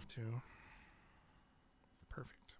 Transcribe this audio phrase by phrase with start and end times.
[0.00, 0.42] have to.
[2.08, 2.54] Perfect.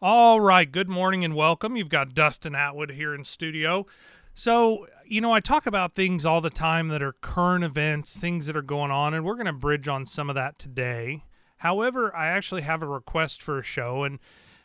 [0.00, 0.70] All right.
[0.70, 1.76] Good morning and welcome.
[1.76, 3.86] You've got Dustin Atwood here in studio.
[4.34, 8.46] So, you know, I talk about things all the time that are current events, things
[8.46, 11.24] that are going on, and we're going to bridge on some of that today.
[11.58, 14.20] However, I actually have a request for a show, and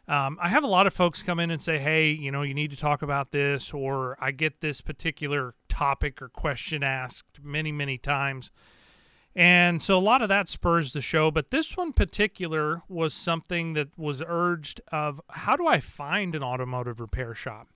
[0.08, 2.54] um, I have a lot of folks come in and say, hey, you know, you
[2.54, 7.72] need to talk about this, or I get this particular topic or question asked many,
[7.72, 8.52] many times.
[9.36, 13.74] And so a lot of that spurs the show, but this one particular was something
[13.74, 17.68] that was urged of how do I find an automotive repair shop?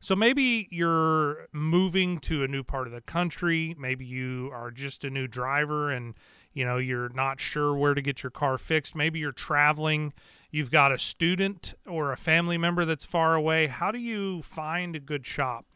[0.00, 5.04] So maybe you're moving to a new part of the country, maybe you are just
[5.04, 6.14] a new driver and
[6.54, 10.12] you know you're not sure where to get your car fixed, maybe you're traveling,
[10.50, 13.68] you've got a student or a family member that's far away.
[13.68, 15.66] How do you find a good shop?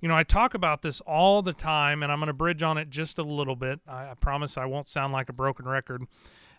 [0.00, 2.78] You know, I talk about this all the time, and I'm going to bridge on
[2.78, 3.80] it just a little bit.
[3.86, 6.04] I, I, promise I won't sound like a broken record.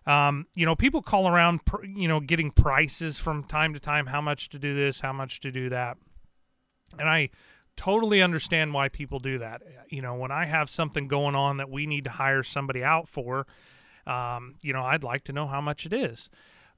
[0.05, 4.21] Um, you know, people call around, you know, getting prices from time to time, how
[4.21, 5.97] much to do this, how much to do that.
[6.97, 7.29] And I
[7.75, 9.61] totally understand why people do that.
[9.89, 13.07] You know, when I have something going on that we need to hire somebody out
[13.07, 13.47] for,
[14.05, 16.29] um, you know, I'd like to know how much it is.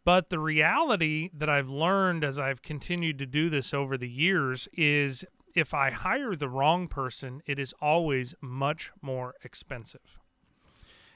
[0.04, 4.68] But the reality that I've learned as I've continued to do this over the years
[4.74, 5.24] is
[5.56, 10.18] if I hire the wrong person, it is always much more expensive.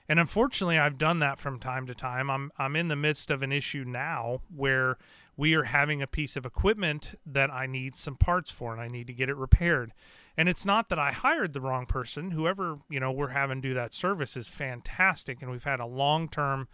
[0.07, 2.29] And unfortunately, I've done that from time to time.
[2.29, 4.97] I'm I'm in the midst of an issue now where
[5.37, 8.87] we are having a piece of equipment that I need some parts for and I
[8.87, 9.93] need to get it repaired.
[10.37, 12.31] And it's not that I hired the wrong person.
[12.31, 16.67] Whoever, you know, we're having do that service is fantastic and we've had a long-term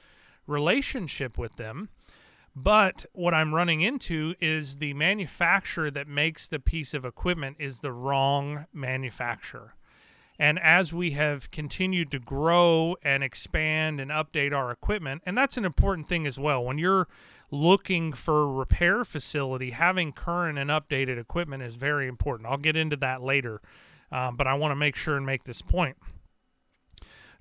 [0.45, 1.89] relationship with them.
[2.55, 7.79] But what I'm running into is the manufacturer that makes the piece of equipment is
[7.79, 9.75] the wrong manufacturer.
[10.37, 15.55] And as we have continued to grow and expand and update our equipment, and that's
[15.55, 16.63] an important thing as well.
[16.63, 17.07] When you're
[17.51, 22.49] looking for a repair facility, having current and updated equipment is very important.
[22.49, 23.61] I'll get into that later,
[24.11, 25.97] um, but I want to make sure and make this point.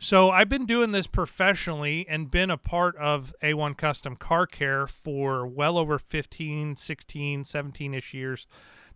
[0.02, 4.86] So I've been doing this professionally and been a part of A1 Custom Car Care
[4.86, 8.46] for well over 15, 16, 17 ish years.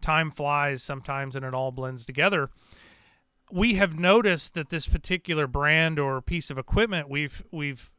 [0.01, 2.49] Time flies sometimes and it all blends together.
[3.53, 7.93] We have noticed that this particular brand or piece of equipment we've we've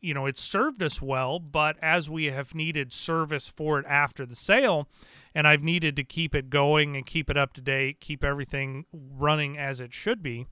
[0.00, 4.26] you know it's served us well, but as we have needed service for it after
[4.26, 4.88] the sale,
[5.32, 8.84] and I've needed to keep it going and keep it up to date, keep everything
[8.92, 10.48] running as it should be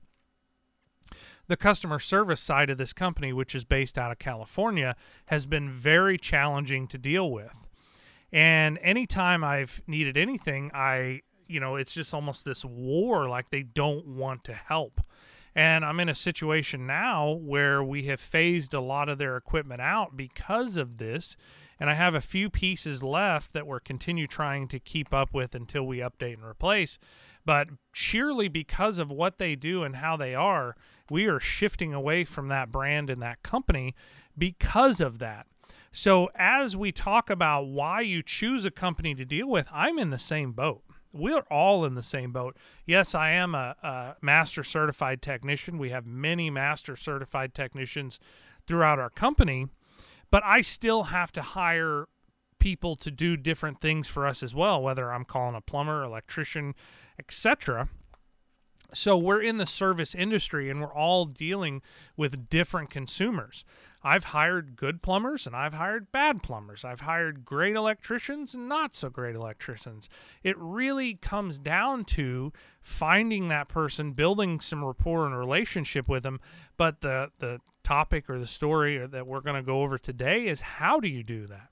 [1.47, 4.95] the customer service side of this company, which is based out of California,
[5.27, 7.55] has been very challenging to deal with.
[8.31, 13.63] And anytime I've needed anything, I, you know, it's just almost this war like they
[13.63, 15.01] don't want to help.
[15.55, 19.81] And I'm in a situation now where we have phased a lot of their equipment
[19.81, 21.35] out because of this.
[21.79, 25.53] And I have a few pieces left that we're continue trying to keep up with
[25.53, 26.97] until we update and replace.
[27.45, 30.75] But sheerly because of what they do and how they are,
[31.09, 33.95] we are shifting away from that brand and that company
[34.37, 35.47] because of that.
[35.91, 40.09] So, as we talk about why you choose a company to deal with, I'm in
[40.09, 40.83] the same boat.
[41.13, 42.57] We're all in the same boat.
[42.85, 45.77] Yes, I am a, a master certified technician.
[45.77, 48.19] We have many master certified technicians
[48.67, 49.67] throughout our company,
[50.31, 52.07] but I still have to hire
[52.59, 56.75] people to do different things for us as well, whether I'm calling a plumber, electrician,
[57.19, 57.89] etc.
[58.93, 61.81] So we're in the service industry and we're all dealing
[62.15, 63.65] with different consumers.
[64.07, 66.85] I've hired good plumbers and I've hired bad plumbers.
[66.85, 70.09] I've hired great electricians and not so great electricians.
[70.43, 76.39] It really comes down to finding that person, building some rapport and relationship with them.
[76.77, 80.61] But the the topic or the story that we're going to go over today is
[80.61, 81.69] how do you do that?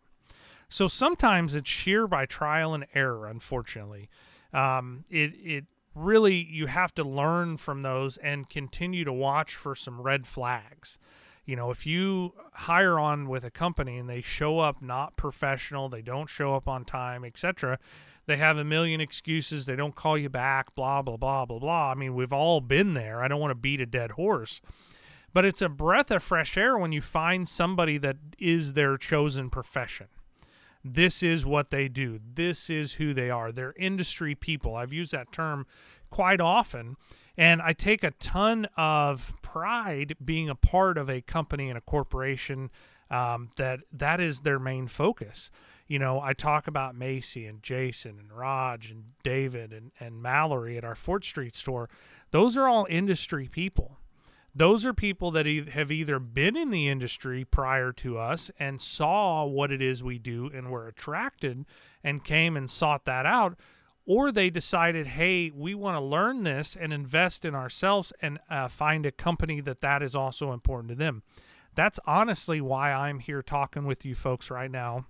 [0.69, 4.09] So sometimes it's sheer by trial and error, unfortunately
[4.55, 9.75] um, it it really you have to learn from those and continue to watch for
[9.75, 10.97] some red flags.
[11.45, 15.89] You know, if you hire on with a company and they show up not professional,
[15.89, 17.77] they don't show up on time, etc.,
[18.25, 21.91] they have a million excuses, they don't call you back, blah blah blah blah blah.
[21.91, 23.23] I mean, we've all been there.
[23.23, 24.61] I don't want to beat a dead horse.
[25.33, 29.49] But it's a breath of fresh air when you find somebody that is their chosen
[29.49, 30.07] profession.
[30.83, 32.19] This is what they do.
[32.35, 33.51] This is who they are.
[33.51, 34.75] They're industry people.
[34.75, 35.65] I've used that term
[36.09, 36.95] quite often.
[37.37, 41.81] And I take a ton of pride being a part of a company and a
[41.81, 42.71] corporation
[43.11, 45.51] um, that that is their main focus.
[45.87, 50.77] You know, I talk about Macy and Jason and Raj and David and, and Mallory
[50.77, 51.89] at our Fort Street store.
[52.31, 53.99] Those are all industry people.
[54.57, 59.43] those are people that have either been in the industry prior to us and saw
[59.45, 61.65] what it is we do and were attracted
[62.03, 63.57] and came and sought that out
[64.05, 68.67] or they decided hey we want to learn this and invest in ourselves and uh,
[68.67, 71.23] find a company that that is also important to them.
[71.73, 75.05] That's honestly why i'm here talking with you folks right now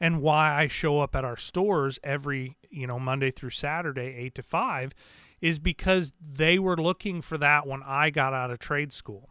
[0.00, 4.34] and why i show up at our stores every you know monday through saturday 8
[4.36, 4.92] to 5
[5.40, 9.30] is because they were looking for that when i got out of trade school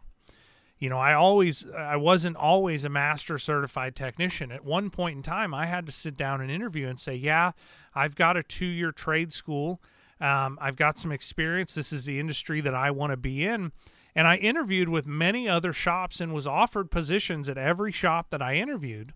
[0.82, 4.50] you know i always i wasn't always a master certified technician.
[4.50, 7.52] At one point in time i had to sit down and interview and say yeah
[7.94, 9.80] i've got a two year trade school.
[10.20, 11.72] Um, i've got some experience.
[11.72, 13.70] This is the industry that i want to be in.
[14.16, 18.42] And i interviewed with many other shops and was offered positions at every shop that
[18.42, 19.14] i interviewed.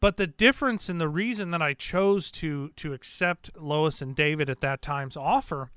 [0.00, 4.50] But the difference and the reason that i chose to to accept lois and david
[4.50, 5.70] at that time's offer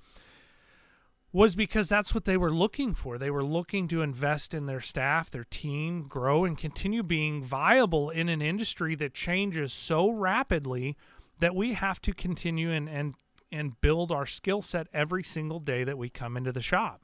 [1.34, 3.18] was because that's what they were looking for.
[3.18, 8.12] They were looking to invest in their staff, their team, grow, and continue being viable
[8.12, 10.96] in an industry that changes so rapidly
[11.40, 13.16] that we have to continue and and
[13.52, 17.02] and build our skill set every single day that we come into the shop.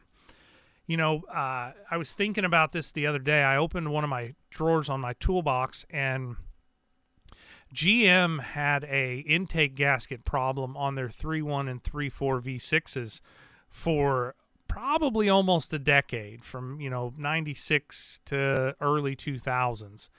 [0.86, 3.44] You know, uh, I was thinking about this the other day.
[3.44, 6.36] I opened one of my drawers on my toolbox and
[7.74, 13.22] GM had a intake gasket problem on their 3.1 and 3.4 V6s
[13.70, 14.36] for
[14.68, 20.10] probably almost a decade from you know 96 to early 2000s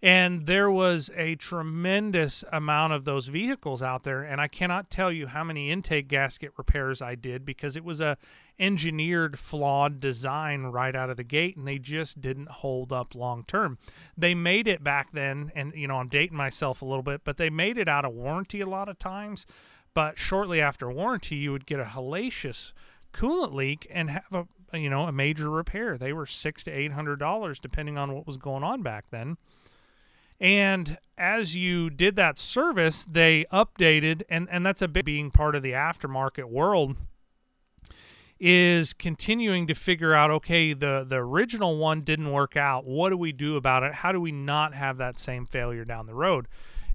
[0.00, 5.10] and there was a tremendous amount of those vehicles out there and i cannot tell
[5.10, 8.16] you how many intake gasket repairs i did because it was a
[8.60, 13.44] engineered flawed design right out of the gate and they just didn't hold up long
[13.44, 13.78] term.
[14.16, 17.36] They made it back then and you know i'm dating myself a little bit but
[17.36, 19.46] they made it out of warranty a lot of times
[19.98, 22.72] but shortly after warranty, you would get a hellacious
[23.12, 25.98] coolant leak and have a, you know a major repair.
[25.98, 29.38] They were six to eight hundred dollars depending on what was going on back then.
[30.38, 35.56] And as you did that service, they updated, and, and that's a big being part
[35.56, 36.94] of the aftermarket world,
[38.38, 42.84] is continuing to figure out okay, the, the original one didn't work out.
[42.84, 43.94] What do we do about it?
[43.94, 46.46] How do we not have that same failure down the road?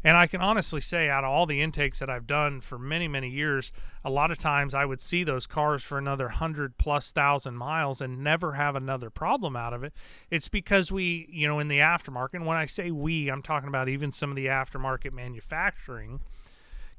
[0.03, 3.07] And I can honestly say, out of all the intakes that I've done for many,
[3.07, 3.71] many years,
[4.03, 8.01] a lot of times I would see those cars for another hundred plus thousand miles
[8.01, 9.93] and never have another problem out of it.
[10.29, 13.69] It's because we, you know, in the aftermarket, and when I say we, I'm talking
[13.69, 16.19] about even some of the aftermarket manufacturing,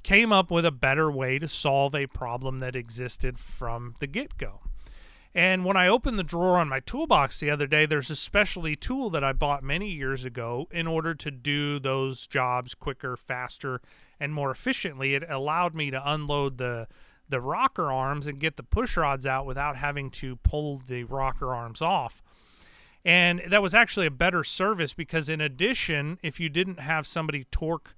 [0.03, 4.39] came up with a better way to solve a problem that existed from the get
[4.39, 4.61] go.
[5.35, 8.77] And when I opened the drawer on my toolbox the other day, there's a specialty
[8.77, 13.81] tool that I bought many years ago in order to do those jobs quicker, faster,
[14.21, 15.15] and more efficiently.
[15.15, 16.87] It allowed me to unload the
[17.27, 21.55] the rocker arms and get the push rods out without having to pull the rocker
[21.55, 22.23] arms off.
[23.03, 27.45] And that was actually a better service because in addition, if you didn't have somebody
[27.51, 27.95] torque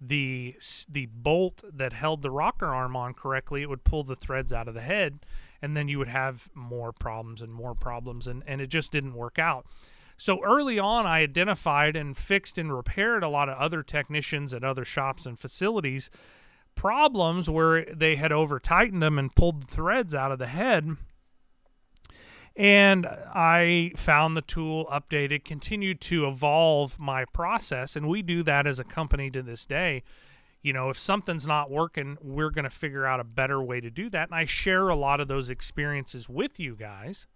[0.00, 0.54] the
[0.88, 4.68] the bolt that held the rocker arm on correctly, it would pull the threads out
[4.68, 5.18] of the head
[5.62, 9.14] and then you would have more problems and more problems and, and it just didn't
[9.14, 9.66] work out.
[10.20, 14.64] So early on i identified and fixed and repaired a lot of other technicians at
[14.64, 16.10] other shops and facilities
[16.74, 20.96] problems where they had over tightened them and pulled the threads out of the head.
[22.54, 28.66] And I found the tool updated, continued to evolve my process, and we do that
[28.66, 30.04] as a company to this day
[30.62, 33.90] you know, if something's not working, we're going to figure out a better way to
[33.90, 34.28] do that.
[34.28, 37.26] And I share a lot of those experiences with you guys.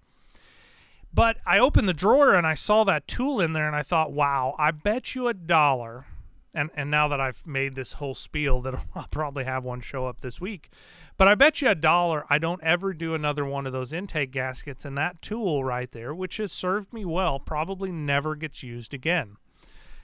[1.14, 4.12] But I opened the drawer and I saw that tool in there and I thought,
[4.12, 6.06] wow, I bet you a dollar.
[6.54, 10.06] And, and now that I've made this whole spiel, that I'll probably have one show
[10.06, 10.70] up this week.
[11.16, 14.32] But I bet you a dollar I don't ever do another one of those intake
[14.32, 14.84] gaskets.
[14.84, 19.36] And that tool right there, which has served me well, probably never gets used again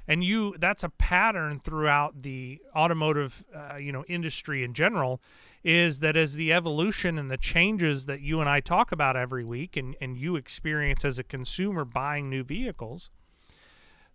[0.09, 5.21] and you that's a pattern throughout the automotive uh, you know industry in general
[5.63, 9.45] is that as the evolution and the changes that you and I talk about every
[9.45, 13.11] week and, and you experience as a consumer buying new vehicles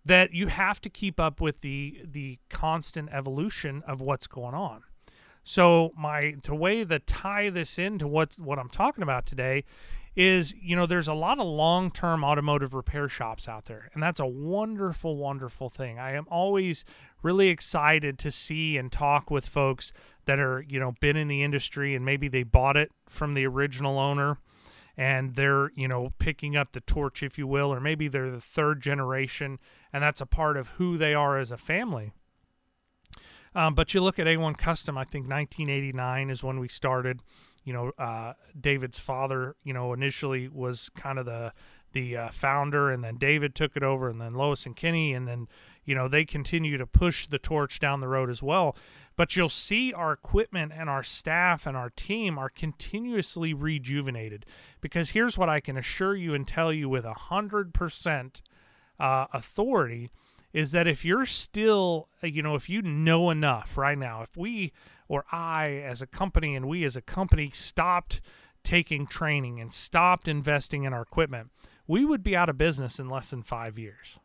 [0.04, 4.82] that you have to keep up with the the constant evolution of what's going on.
[5.44, 9.64] So my the way to tie this into what what I'm talking about today
[10.16, 14.20] is you know there's a lot of long-term automotive repair shops out there and that's
[14.20, 15.98] a wonderful wonderful thing.
[15.98, 16.84] I am always
[17.22, 19.92] really excited to see and talk with folks
[20.26, 23.46] that are you know been in the industry and maybe they bought it from the
[23.46, 24.38] original owner
[24.96, 28.40] and they're you know picking up the torch if you will or maybe they're the
[28.40, 29.58] third generation
[29.92, 32.12] and that's a part of who they are as a family.
[33.56, 37.20] Um, but you look at A1 Custom, I think 1989 is when we started
[37.64, 41.52] you know, uh, David's father, you know, initially was kind of the
[41.92, 45.26] the uh, founder, and then David took it over, and then Lois and Kenny, and
[45.26, 45.48] then
[45.84, 48.76] you know they continue to push the torch down the road as well.
[49.16, 54.44] But you'll see our equipment and our staff and our team are continuously rejuvenated
[54.80, 58.42] because here's what I can assure you and tell you with a hundred percent
[58.98, 60.10] uh, authority
[60.54, 64.36] is that if you're still, uh, you know, if you know enough right now, if
[64.36, 64.72] we
[65.08, 68.22] or I as a company and we as a company stopped
[68.62, 71.50] taking training and stopped investing in our equipment,
[71.86, 74.20] we would be out of business in less than five years.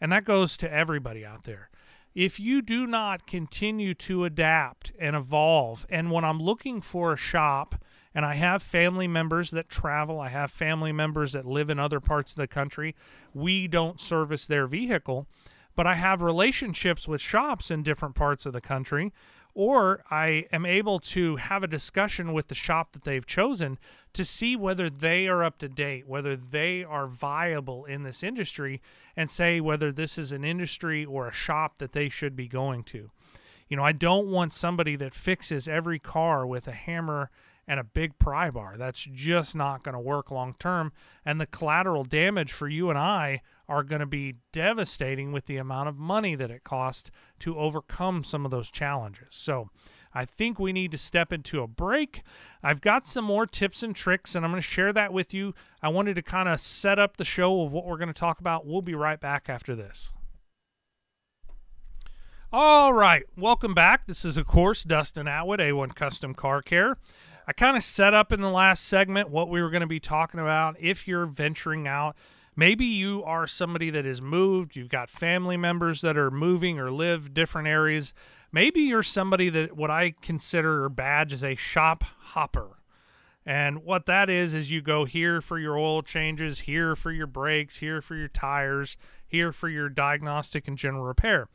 [0.00, 1.70] And that goes to everybody out there.
[2.14, 7.16] If you do not continue to adapt and evolve, and when I'm looking for a
[7.16, 7.76] shop,
[8.14, 12.00] and I have family members that travel, I have family members that live in other
[12.00, 12.94] parts of the country,
[13.34, 15.26] we don't service their vehicle
[15.74, 19.12] but I have relationships with shops in different parts of the country,
[19.54, 23.78] or I am able to have a discussion with the shop that they've chosen
[24.14, 28.80] to see whether they are up to date, whether they are viable in this industry,
[29.16, 32.82] and say whether this is an industry or a shop that they should be going
[32.84, 33.10] to.
[33.68, 37.30] You know, I don't want somebody that fixes every car with a hammer
[37.66, 38.76] and a big pry bar.
[38.76, 40.92] That's just not going to work long term.
[41.24, 45.56] And the collateral damage for you and I are going to be devastating with the
[45.56, 49.28] amount of money that it costs to overcome some of those challenges.
[49.30, 49.70] So,
[50.14, 52.22] I think we need to step into a break.
[52.62, 55.54] I've got some more tips and tricks, and I'm going to share that with you.
[55.80, 58.38] I wanted to kind of set up the show of what we're going to talk
[58.38, 58.66] about.
[58.66, 60.12] We'll be right back after this.
[62.52, 64.06] All right, welcome back.
[64.06, 66.98] This is, of course, Dustin Atwood, A1 Custom Car Care.
[67.46, 70.00] I kind of set up in the last segment what we were going to be
[70.00, 70.76] talking about.
[70.78, 72.16] If you're venturing out,
[72.54, 76.90] maybe you are somebody that has moved, you've got family members that are moving or
[76.90, 78.14] live different areas.
[78.52, 82.78] Maybe you're somebody that what I consider or badge as a shop hopper.
[83.44, 87.26] And what that is, is you go here for your oil changes, here for your
[87.26, 88.96] brakes, here for your tires,
[89.26, 91.48] here for your diagnostic and general repair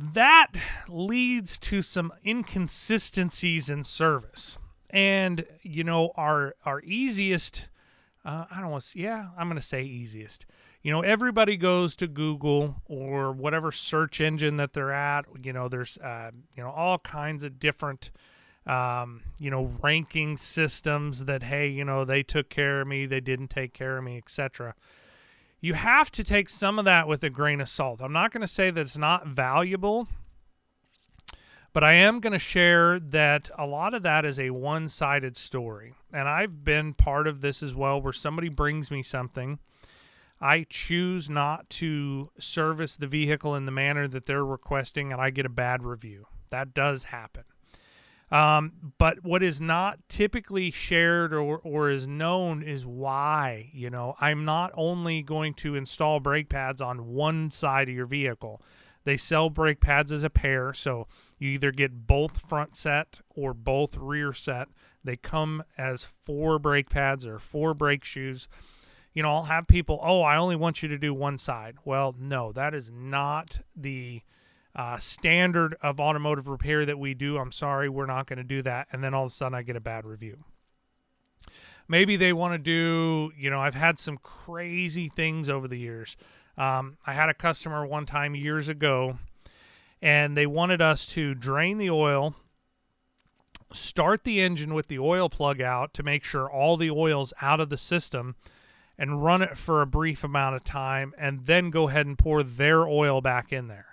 [0.00, 0.52] that
[0.88, 4.56] leads to some inconsistencies in service.
[4.88, 7.68] And you know, our our easiest
[8.24, 10.46] uh, I don't want to yeah, I'm going to say easiest.
[10.82, 15.26] You know, everybody goes to Google or whatever search engine that they're at.
[15.42, 18.10] You know, there's uh, you know all kinds of different
[18.66, 23.20] um, you know ranking systems that hey, you know, they took care of me, they
[23.20, 24.74] didn't take care of me, etc
[25.60, 28.00] you have to take some of that with a grain of salt.
[28.00, 30.08] I'm not going to say that it's not valuable,
[31.72, 35.36] but I am going to share that a lot of that is a one sided
[35.36, 35.94] story.
[36.12, 39.58] And I've been part of this as well, where somebody brings me something.
[40.40, 45.28] I choose not to service the vehicle in the manner that they're requesting, and I
[45.28, 46.26] get a bad review.
[46.48, 47.44] That does happen.
[48.30, 53.70] Um, but what is not typically shared or, or is known is why.
[53.72, 58.06] You know, I'm not only going to install brake pads on one side of your
[58.06, 58.62] vehicle.
[59.04, 61.08] They sell brake pads as a pair, so
[61.38, 64.68] you either get both front set or both rear set.
[65.02, 68.46] They come as four brake pads or four brake shoes.
[69.14, 71.76] You know, I'll have people, oh, I only want you to do one side.
[71.84, 74.20] Well, no, that is not the
[74.74, 77.38] uh, standard of automotive repair that we do.
[77.38, 78.88] I'm sorry, we're not going to do that.
[78.92, 80.44] And then all of a sudden, I get a bad review.
[81.88, 86.16] Maybe they want to do, you know, I've had some crazy things over the years.
[86.56, 89.18] Um, I had a customer one time years ago,
[90.00, 92.36] and they wanted us to drain the oil,
[93.72, 97.60] start the engine with the oil plug out to make sure all the oil's out
[97.60, 98.36] of the system,
[98.96, 102.42] and run it for a brief amount of time, and then go ahead and pour
[102.42, 103.89] their oil back in there.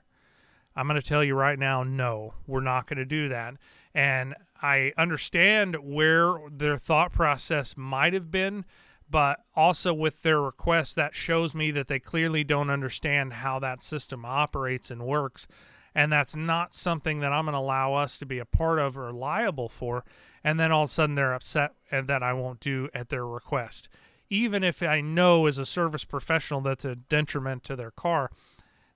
[0.78, 3.56] I'm going to tell you right now, no, we're not going to do that.
[3.96, 8.64] And I understand where their thought process might have been,
[9.10, 13.82] but also with their request, that shows me that they clearly don't understand how that
[13.82, 15.48] system operates and works.
[15.96, 18.96] And that's not something that I'm going to allow us to be a part of
[18.96, 20.06] or liable for.
[20.44, 23.26] And then all of a sudden they're upset and that I won't do at their
[23.26, 23.90] request.
[24.30, 28.30] Even if I know as a service professional that's a detriment to their car,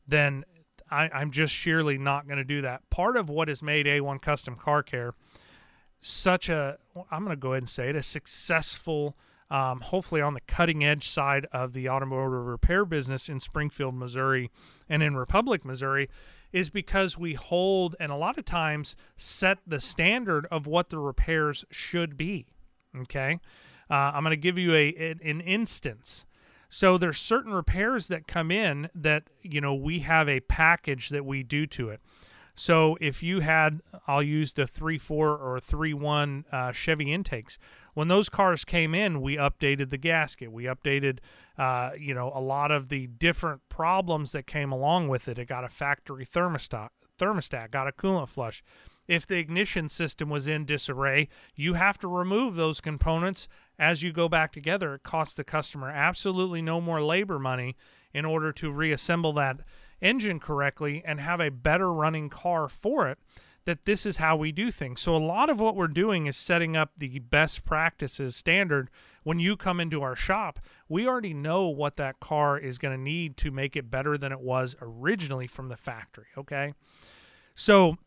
[0.07, 0.45] then
[0.91, 2.89] I, I'm just sheerly not going to do that.
[2.89, 5.13] Part of what has made A1 Custom Car Care
[6.01, 6.77] such a,
[7.11, 9.15] I'm going to go ahead and say it, a successful,
[9.49, 14.49] um, hopefully on the cutting edge side of the automotive repair business in Springfield, Missouri,
[14.89, 16.09] and in Republic, Missouri,
[16.51, 20.97] is because we hold and a lot of times set the standard of what the
[20.97, 22.47] repairs should be.
[23.01, 23.39] Okay.
[23.89, 26.25] Uh, I'm going to give you a, an instance.
[26.73, 31.25] So there's certain repairs that come in that, you know, we have a package that
[31.25, 31.99] we do to it.
[32.55, 37.57] So if you had, I'll use the 3.4 or 3.1 uh, Chevy intakes.
[37.93, 40.49] When those cars came in, we updated the gasket.
[40.49, 41.19] We updated,
[41.57, 45.37] uh, you know, a lot of the different problems that came along with it.
[45.37, 48.63] It got a factory thermostat, thermostat, got a coolant flush.
[49.11, 54.13] If the ignition system was in disarray, you have to remove those components as you
[54.13, 54.95] go back together.
[54.95, 57.75] It costs the customer absolutely no more labor money
[58.13, 59.57] in order to reassemble that
[60.01, 63.19] engine correctly and have a better running car for it
[63.65, 65.01] that this is how we do things.
[65.01, 68.89] So a lot of what we're doing is setting up the best practices standard
[69.23, 70.57] when you come into our shop.
[70.87, 74.31] We already know what that car is going to need to make it better than
[74.31, 76.73] it was originally from the factory, okay?
[77.55, 77.97] So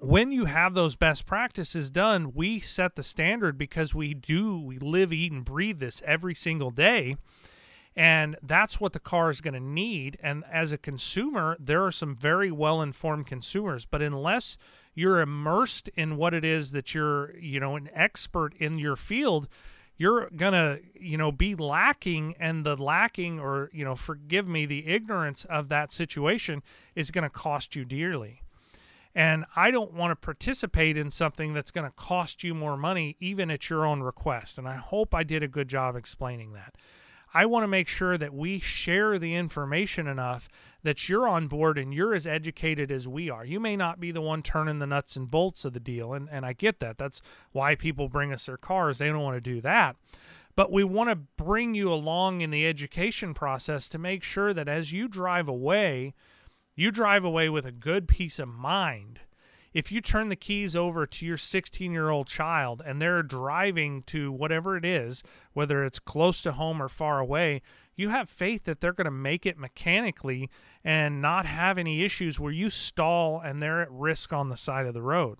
[0.00, 4.78] when you have those best practices done, we set the standard because we do we
[4.78, 7.16] live, eat and breathe this every single day
[7.94, 10.16] and that's what the car is going to need.
[10.22, 14.56] And as a consumer, there are some very well informed consumers, but unless
[14.94, 19.48] you're immersed in what it is that you're, you know, an expert in your field,
[19.98, 22.34] you're going to, you know, be lacking.
[22.40, 26.62] And the lacking, or, you know, forgive me, the ignorance of that situation
[26.94, 28.41] is going to cost you dearly.
[29.14, 33.16] And I don't want to participate in something that's going to cost you more money,
[33.20, 34.56] even at your own request.
[34.56, 36.76] And I hope I did a good job explaining that.
[37.34, 40.48] I want to make sure that we share the information enough
[40.82, 43.44] that you're on board and you're as educated as we are.
[43.44, 46.28] You may not be the one turning the nuts and bolts of the deal, and,
[46.30, 46.98] and I get that.
[46.98, 48.98] That's why people bring us their cars.
[48.98, 49.96] They don't want to do that.
[50.56, 54.68] But we want to bring you along in the education process to make sure that
[54.68, 56.12] as you drive away,
[56.74, 59.20] you drive away with a good peace of mind
[59.74, 64.02] if you turn the keys over to your 16 year old child and they're driving
[64.04, 67.62] to whatever it is, whether it's close to home or far away,
[67.96, 70.50] you have faith that they're going to make it mechanically
[70.84, 74.86] and not have any issues where you stall and they're at risk on the side
[74.86, 75.38] of the road.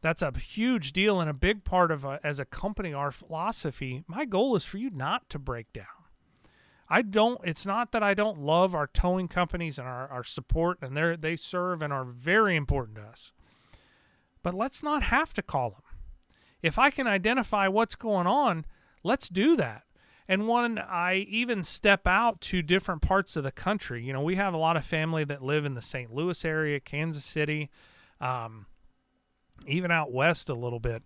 [0.00, 4.04] That's a huge deal and a big part of, a, as a company, our philosophy.
[4.06, 6.03] My goal is for you not to break down.
[6.88, 10.78] I don't it's not that I don't love our towing companies and our, our support
[10.82, 13.32] and they they serve and are very important to us.
[14.42, 15.82] But let's not have to call them.
[16.62, 18.64] If I can identify what's going on,
[19.02, 19.84] let's do that.
[20.26, 24.36] And when I even step out to different parts of the country, you know, we
[24.36, 26.14] have a lot of family that live in the St.
[26.14, 27.70] Louis area, Kansas City,
[28.20, 28.66] um,
[29.66, 31.02] even out west a little bit.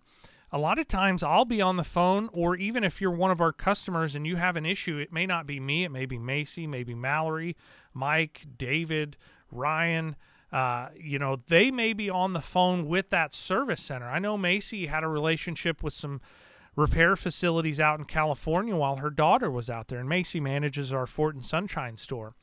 [0.51, 3.41] A lot of times I'll be on the phone, or even if you're one of
[3.41, 6.17] our customers and you have an issue, it may not be me, it may be
[6.17, 7.55] Macy, maybe Mallory,
[7.93, 9.15] Mike, David,
[9.51, 10.15] Ryan,
[10.51, 14.07] uh, you know, they may be on the phone with that service center.
[14.07, 16.21] I know Macy had a relationship with some
[16.75, 21.05] repair facilities out in California while her daughter was out there, and Macy manages our
[21.05, 22.33] Fort and Sunshine store.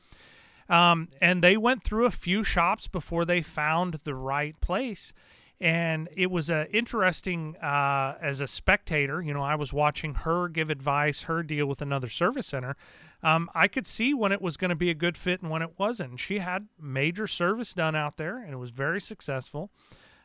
[0.69, 5.13] Um, and they went through a few shops before they found the right place
[5.59, 10.47] and it was a interesting uh, as a spectator you know i was watching her
[10.47, 12.75] give advice her deal with another service center.
[13.23, 15.61] Um, i could see when it was going to be a good fit and when
[15.61, 16.19] it wasn't.
[16.19, 19.71] She had major service done out there and it was very successful.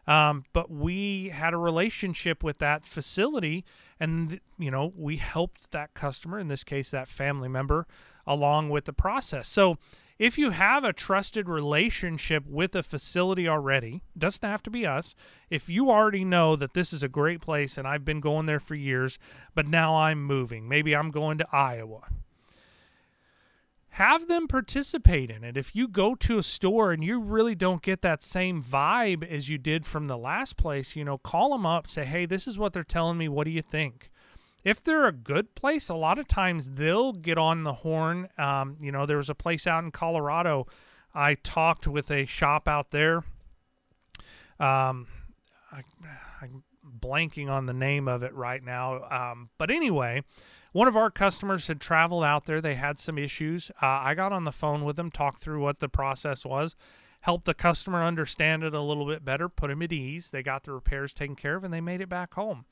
[0.06, 3.64] Um, but we had a relationship with that facility
[4.00, 7.86] and you know we helped that customer in this case that family member
[8.26, 9.48] along with the process.
[9.48, 9.78] So
[10.22, 15.16] if you have a trusted relationship with a facility already, doesn't have to be us.
[15.50, 18.60] If you already know that this is a great place and I've been going there
[18.60, 19.18] for years,
[19.52, 22.02] but now I'm moving, maybe I'm going to Iowa.
[23.96, 25.56] Have them participate in it.
[25.56, 29.48] If you go to a store and you really don't get that same vibe as
[29.48, 32.60] you did from the last place, you know, call them up, say, hey, this is
[32.60, 33.28] what they're telling me.
[33.28, 34.11] What do you think?
[34.64, 38.28] If they're a good place, a lot of times they'll get on the horn.
[38.38, 40.66] Um, you know, there was a place out in Colorado.
[41.14, 43.24] I talked with a shop out there.
[44.60, 45.08] Um,
[45.72, 45.82] I,
[46.42, 46.62] am
[47.00, 49.02] blanking on the name of it right now.
[49.10, 50.22] Um, but anyway,
[50.72, 52.60] one of our customers had traveled out there.
[52.60, 53.70] They had some issues.
[53.82, 56.76] Uh, I got on the phone with them, talked through what the process was,
[57.22, 60.30] helped the customer understand it a little bit better, put him at ease.
[60.30, 62.64] They got the repairs taken care of, and they made it back home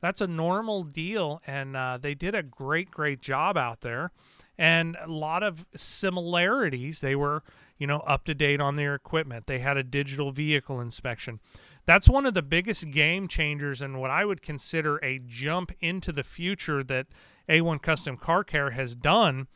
[0.00, 4.12] that's a normal deal, and uh, they did a great, great job out there,
[4.56, 7.00] and a lot of similarities.
[7.00, 7.42] They were,
[7.78, 9.46] you know, up to date on their equipment.
[9.46, 11.40] They had a digital vehicle inspection.
[11.88, 16.12] That's one of the biggest game changers and what I would consider a jump into
[16.12, 17.06] the future that
[17.48, 19.46] A1 Custom Car Care has done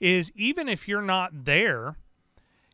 [0.00, 1.96] is even if you're not there,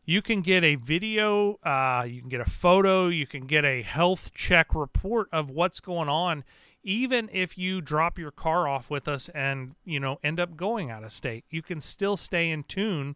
[0.03, 3.83] you can get a video, uh, you can get a photo, you can get a
[3.83, 6.43] health check report of what's going on
[6.83, 10.91] even if you drop your car off with us and you know end up going
[10.91, 13.15] out of state you can still stay in tune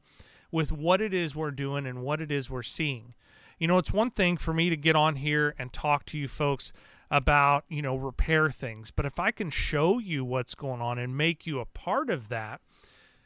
[0.51, 3.13] with what it is we're doing and what it is we're seeing
[3.59, 6.27] You know, it's one thing for me to get on here and talk to you
[6.27, 6.71] folks
[7.09, 11.17] about, you know, repair things, but if I can show you what's going on and
[11.17, 12.61] make you a part of that,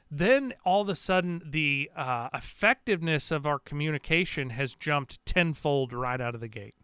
[0.09, 6.21] then all of a sudden the uh, effectiveness of our communication has jumped tenfold right
[6.21, 6.75] out of the gate.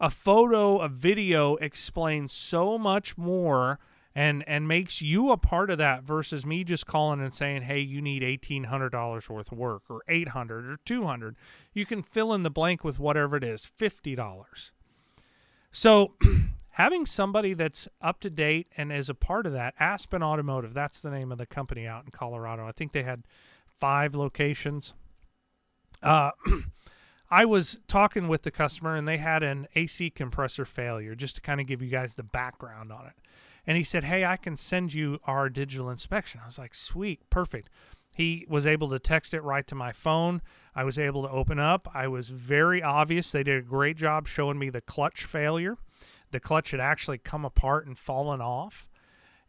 [0.00, 3.78] A photo, a video explains so much more
[4.14, 7.80] and and makes you a part of that versus me just calling and saying, "Hey,
[7.80, 11.36] you need eighteen hundred dollars worth of work, or eight hundred, or two hundred.
[11.72, 14.72] You can fill in the blank with whatever it is, fifty dollars.
[15.70, 16.14] So
[16.70, 21.00] having somebody that's up to date and is a part of that, Aspen Automotive, that's
[21.00, 22.66] the name of the company out in Colorado.
[22.66, 23.24] I think they had
[23.78, 24.94] five locations.
[26.02, 26.30] Uh,
[27.30, 31.40] I was talking with the customer and they had an AC compressor failure, just to
[31.40, 33.12] kind of give you guys the background on it.
[33.66, 36.40] And he said, Hey, I can send you our digital inspection.
[36.42, 37.68] I was like, Sweet, perfect.
[38.12, 40.42] He was able to text it right to my phone.
[40.74, 41.88] I was able to open up.
[41.94, 43.30] I was very obvious.
[43.30, 45.78] They did a great job showing me the clutch failure
[46.30, 48.88] the clutch had actually come apart and fallen off.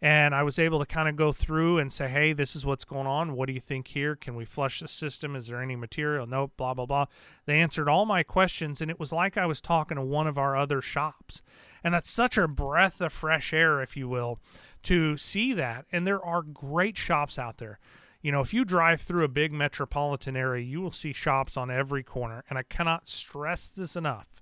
[0.02, 2.86] And I was able to kind of go through and say, hey, this is what's
[2.86, 3.36] going on.
[3.36, 4.16] What do you think here?
[4.16, 5.36] Can we flush the system?
[5.36, 6.26] Is there any material?
[6.26, 7.06] Nope, blah, blah, blah.
[7.46, 10.40] They answered all my questions, and it was like I was talking to one of
[10.40, 11.44] our other shops.
[11.84, 14.40] And that's such a breath of fresh air, if you will,
[14.84, 15.86] to see that.
[15.92, 17.80] And there are great shops out there.
[18.24, 21.70] You know, if you drive through a big metropolitan area, you will see shops on
[21.70, 22.44] every corner.
[22.50, 24.42] And I cannot stress this enough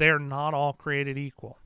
[0.00, 1.58] they're not all created equal.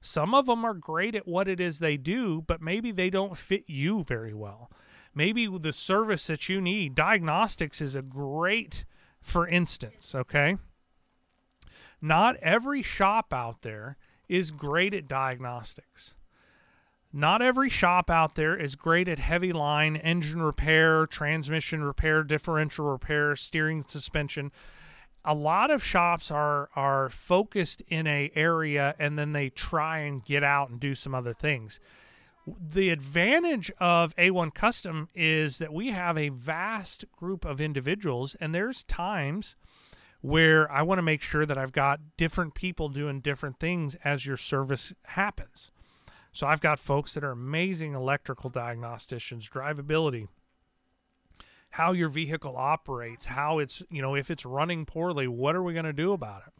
[0.00, 3.36] Some of them are great at what it is they do, but maybe they don't
[3.36, 4.70] fit you very well.
[5.14, 8.84] Maybe the service that you need, diagnostics is a great,
[9.20, 10.56] for instance, okay?
[12.00, 16.14] Not every shop out there is great at diagnostics.
[17.12, 22.86] Not every shop out there is great at heavy line engine repair, transmission repair, differential
[22.86, 24.52] repair, steering suspension
[25.24, 30.24] a lot of shops are are focused in a area and then they try and
[30.24, 31.80] get out and do some other things.
[32.46, 38.54] The advantage of A1 Custom is that we have a vast group of individuals and
[38.54, 39.56] there's times
[40.22, 44.26] where I want to make sure that I've got different people doing different things as
[44.26, 45.70] your service happens.
[46.32, 50.28] So I've got folks that are amazing electrical diagnosticians, drivability,
[51.70, 55.72] how your vehicle operates, how it's, you know, if it's running poorly, what are we
[55.72, 56.52] going to do about it?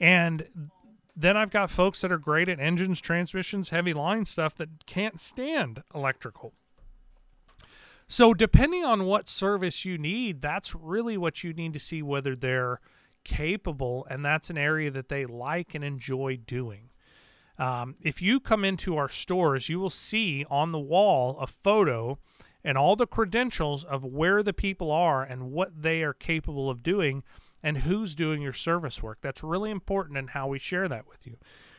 [0.00, 0.70] And
[1.16, 5.20] then I've got folks that are great at engines, transmissions, heavy line stuff that can't
[5.20, 6.54] stand electrical.
[8.08, 12.34] So, depending on what service you need, that's really what you need to see whether
[12.34, 12.80] they're
[13.24, 16.90] capable and that's an area that they like and enjoy doing.
[17.58, 22.18] Um, if you come into our stores, you will see on the wall a photo
[22.64, 26.82] and all the credentials of where the people are and what they are capable of
[26.82, 27.22] doing
[27.62, 29.18] and who's doing your service work.
[29.20, 31.36] That's really important in how we share that with you.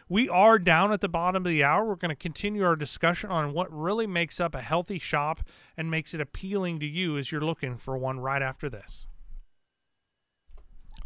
[0.10, 1.86] We are down at the bottom of the hour.
[1.86, 5.42] We're going to continue our discussion on what really makes up a healthy shop
[5.78, 9.08] and makes it appealing to you as you're looking for one right after this.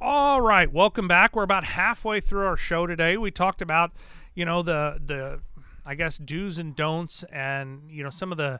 [0.01, 1.35] All right, welcome back.
[1.35, 3.15] We're about halfway through our show today.
[3.15, 3.91] We talked about,
[4.33, 5.39] you know, the the
[5.85, 8.59] I guess do's and don'ts and, you know, some of the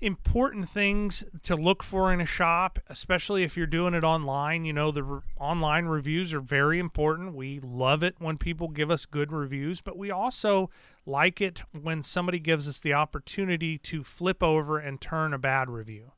[0.00, 4.64] important things to look for in a shop, especially if you're doing it online.
[4.64, 7.34] You know, the re- online reviews are very important.
[7.34, 10.70] We love it when people give us good reviews, but we also
[11.04, 15.68] like it when somebody gives us the opportunity to flip over and turn a bad
[15.68, 16.12] review.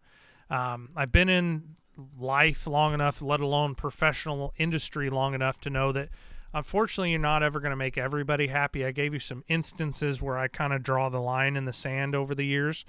[0.51, 1.77] Um, I've been in
[2.19, 6.09] life long enough, let alone professional industry long enough to know that
[6.53, 8.85] unfortunately you're not ever going to make everybody happy.
[8.85, 12.15] I gave you some instances where I kind of draw the line in the sand
[12.15, 12.85] over the years.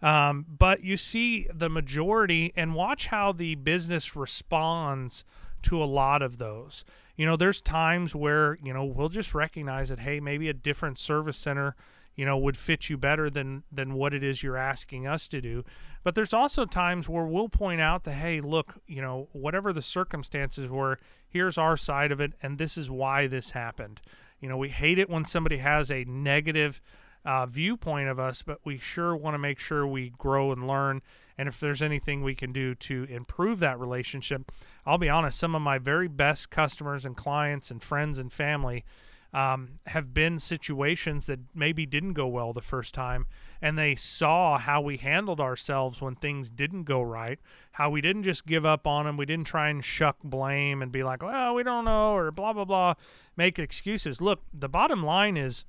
[0.00, 5.24] Um, but you see the majority and watch how the business responds
[5.62, 6.84] to a lot of those.
[7.16, 10.98] You know, there's times where, you know, we'll just recognize that, hey, maybe a different
[10.98, 11.74] service center,
[12.14, 15.40] you know, would fit you better than than what it is you're asking us to
[15.40, 15.64] do.
[16.04, 19.82] But there's also times where we'll point out that, hey, look, you know, whatever the
[19.82, 24.00] circumstances were, here's our side of it, and this is why this happened.
[24.40, 26.80] You know, we hate it when somebody has a negative
[27.28, 31.02] uh, viewpoint of us, but we sure want to make sure we grow and learn.
[31.36, 34.50] And if there's anything we can do to improve that relationship,
[34.86, 38.86] I'll be honest, some of my very best customers and clients and friends and family
[39.34, 43.26] um, have been situations that maybe didn't go well the first time,
[43.60, 47.38] and they saw how we handled ourselves when things didn't go right,
[47.72, 50.90] how we didn't just give up on them, we didn't try and shuck blame and
[50.90, 52.94] be like, well, we don't know, or blah, blah, blah,
[53.36, 54.22] make excuses.
[54.22, 55.66] Look, the bottom line is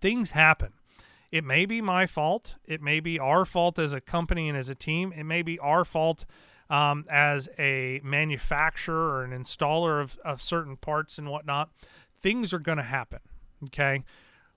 [0.00, 0.72] things happen.
[1.32, 2.54] It may be my fault.
[2.64, 5.12] It may be our fault as a company and as a team.
[5.12, 6.24] It may be our fault
[6.70, 11.70] um, as a manufacturer or an installer of, of certain parts and whatnot,
[12.20, 13.20] things are going to happen.
[13.64, 14.02] Okay.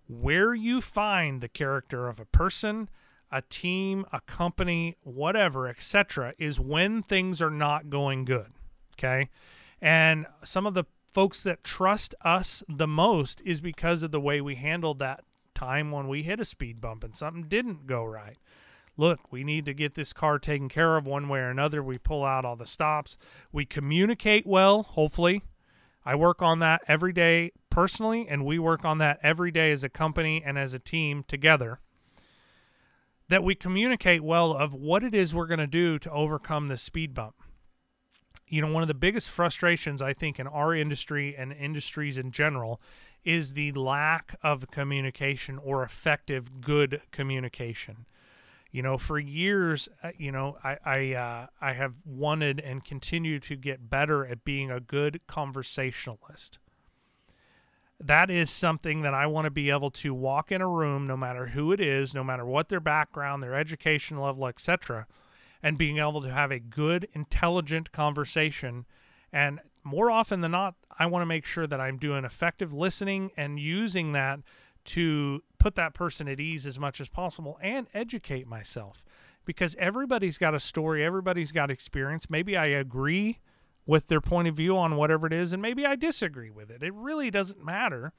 [0.07, 2.89] Where you find the character of a person,
[3.31, 8.51] a team, a company, whatever, etc., is when things are not going good.
[8.97, 9.29] Okay.
[9.81, 14.41] And some of the folks that trust us the most is because of the way
[14.41, 15.23] we handled that
[15.55, 18.37] time when we hit a speed bump and something didn't go right.
[18.97, 21.81] Look, we need to get this car taken care of one way or another.
[21.81, 23.17] We pull out all the stops.
[23.51, 25.43] We communicate well, hopefully.
[26.05, 29.83] I work on that every day personally, and we work on that every day as
[29.83, 31.79] a company and as a team together.
[33.29, 36.81] That we communicate well of what it is we're going to do to overcome this
[36.81, 37.35] speed bump
[38.49, 42.31] you know, one of the biggest frustrations I think in our industry and industries in
[42.31, 42.81] general
[43.23, 48.05] is the lack of communication or effective good communication.
[48.71, 53.39] You know, for years, uh, you know, I I, uh, I have wanted and continue
[53.39, 56.59] to get better at being a good conversationalist.
[57.99, 61.17] That is something that I want to be able to walk in a room, no
[61.17, 65.05] matter who it is, no matter what their background, their education level, etc
[65.61, 68.85] and being able to have a good, intelligent conversation.
[69.31, 73.31] And more often than not, I want to make sure that I'm doing effective listening
[73.37, 74.39] and using that
[74.85, 79.03] to put that person at ease as much as possible and educate myself
[79.45, 82.29] because everybody's got a story, everybody's got experience.
[82.29, 83.39] Maybe I agree
[83.85, 86.83] with their point of view on whatever it is, and maybe I disagree with it.
[86.83, 88.13] It really doesn't matter.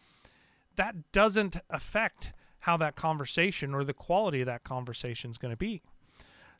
[0.76, 5.56] That doesn't affect how that conversation or the quality of that conversation is going to
[5.56, 5.82] be.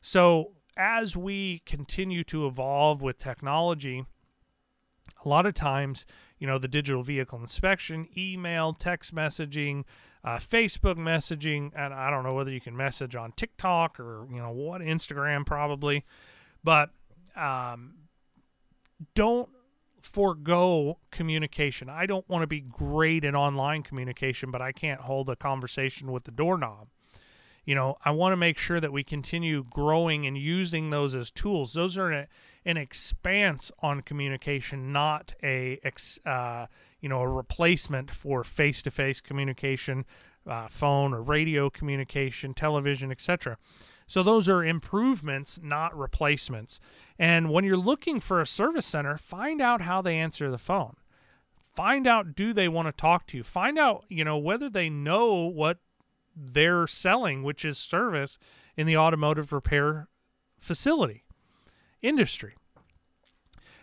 [0.01, 4.05] So, as we continue to evolve with technology,
[5.23, 6.05] a lot of times,
[6.39, 9.83] you know, the digital vehicle inspection, email, text messaging,
[10.23, 14.37] uh, Facebook messaging, and I don't know whether you can message on TikTok or, you
[14.37, 16.05] know, what, Instagram probably,
[16.63, 16.89] but
[17.35, 17.95] um,
[19.15, 19.49] don't
[20.01, 21.89] forego communication.
[21.89, 26.11] I don't want to be great in online communication, but I can't hold a conversation
[26.11, 26.87] with the doorknob
[27.65, 31.29] you know, I want to make sure that we continue growing and using those as
[31.29, 31.73] tools.
[31.73, 32.27] Those are an,
[32.65, 35.79] an expanse on communication, not a
[36.25, 36.65] uh,
[36.99, 40.05] you know a replacement for face-to-face communication,
[40.47, 43.57] uh, phone or radio communication, television, etc.
[44.07, 46.79] So those are improvements, not replacements.
[47.17, 50.97] And when you're looking for a service center, find out how they answer the phone.
[51.75, 53.43] Find out do they want to talk to you.
[53.43, 55.77] Find out, you know, whether they know what
[56.35, 58.37] they're selling, which is service
[58.75, 60.07] in the automotive repair
[60.59, 61.23] facility
[62.01, 62.55] industry.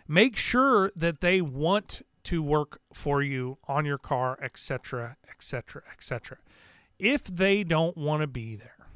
[0.07, 6.37] Make sure that they want to work for you on your car, etc., etc., etc.
[6.97, 8.87] If they don't want to be there,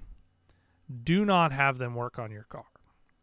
[1.04, 2.66] do not have them work on your car.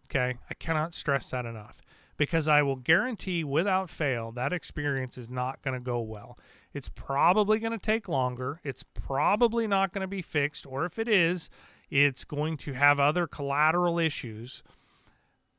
[0.06, 0.38] Okay?
[0.48, 1.82] I cannot stress that enough
[2.16, 6.38] because I will guarantee without fail that experience is not going to go well.
[6.72, 8.60] It's probably going to take longer.
[8.62, 11.50] It's probably not going to be fixed, or if it is,
[11.90, 14.62] it's going to have other collateral issues.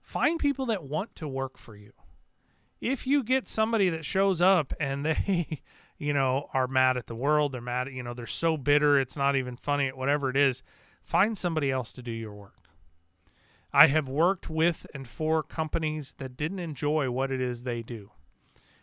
[0.02, 1.91] Find people that want to work for you.
[2.80, 5.62] If you get somebody that shows up and they,
[5.97, 9.00] you know, are mad at the world, they're mad at, you know, they're so bitter,
[9.00, 10.63] it's not even funny, whatever it is,
[11.04, 12.56] find somebody else to do your work.
[13.74, 18.12] I have worked with and for companies that didn't enjoy what it is they do.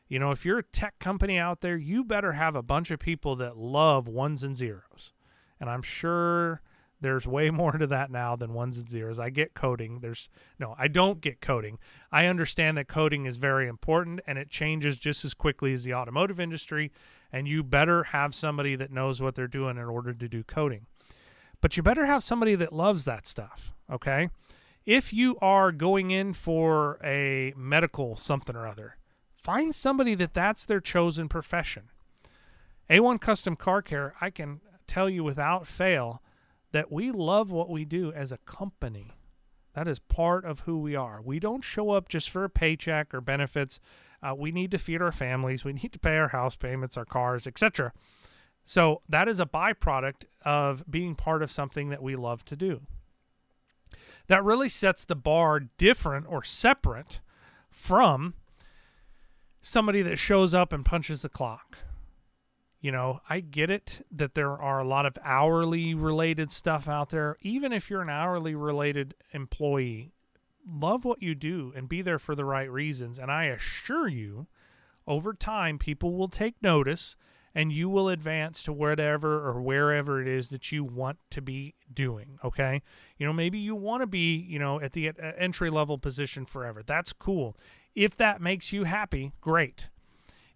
[0.08, 2.98] You know, if you're a tech company out there, you better have a bunch of
[2.98, 5.12] people that love ones and zeros.
[5.60, 6.62] And I'm sure
[7.00, 9.18] there's way more to that now than ones and zeros.
[9.18, 10.00] I get coding.
[10.00, 11.78] There's no, I don't get coding.
[12.10, 15.94] I understand that coding is very important and it changes just as quickly as the
[15.94, 16.90] automotive industry.
[17.32, 20.86] And you better have somebody that knows what they're doing in order to do coding.
[21.60, 23.74] But you better have somebody that loves that stuff.
[23.90, 24.30] Okay.
[24.86, 28.96] If you are going in for a medical something or other,
[29.48, 31.84] Find somebody that that's their chosen profession.
[32.90, 36.20] A1 Custom Car Care, I can tell you without fail
[36.72, 39.16] that we love what we do as a company.
[39.72, 41.22] That is part of who we are.
[41.22, 43.80] We don't show up just for a paycheck or benefits.
[44.22, 45.64] Uh, we need to feed our families.
[45.64, 47.94] We need to pay our house payments, our cars, etc.
[48.66, 52.82] So that is a byproduct of being part of something that we love to do.
[54.26, 57.20] That really sets the bar different or separate
[57.70, 58.34] from
[59.68, 61.78] somebody that shows up and punches the clock.
[62.80, 67.10] You know, I get it that there are a lot of hourly related stuff out
[67.10, 67.36] there.
[67.42, 70.12] Even if you're an hourly related employee,
[70.66, 73.18] love what you do and be there for the right reasons.
[73.18, 74.46] And I assure you,
[75.06, 77.16] over time, people will take notice
[77.54, 81.74] and you will advance to whatever or wherever it is that you want to be
[81.92, 82.38] doing.
[82.44, 82.82] Okay.
[83.18, 86.82] You know, maybe you want to be, you know, at the entry level position forever.
[86.86, 87.56] That's cool.
[87.98, 89.88] If that makes you happy, great.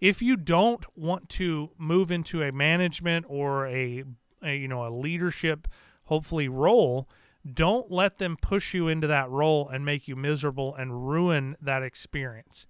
[0.00, 4.04] If you don't want to move into a management or a,
[4.44, 5.66] a you know, a leadership,
[6.04, 7.08] hopefully, role,
[7.52, 11.82] don't let them push you into that role and make you miserable and ruin that
[11.82, 12.68] experience.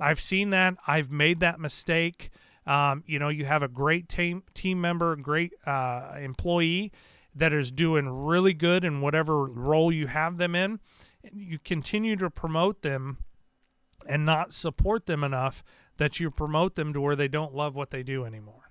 [0.00, 0.76] I've seen that.
[0.86, 2.30] I've made that mistake.
[2.66, 6.90] Um, you know, you have a great team team member, great uh, employee
[7.34, 10.80] that is doing really good in whatever role you have them in.
[11.34, 13.18] You continue to promote them
[14.08, 15.62] and not support them enough
[15.96, 18.70] that you promote them to where they don't love what they do anymore.